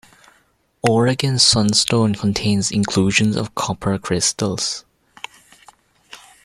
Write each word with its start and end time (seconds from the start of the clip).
Oregon 0.81 1.37
sunstone 1.37 2.15
contains 2.15 2.71
inclusions 2.71 3.35
of 3.35 3.53
copper 3.53 3.99
crystals. 3.99 4.83